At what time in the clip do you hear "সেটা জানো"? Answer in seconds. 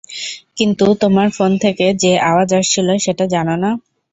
3.05-3.55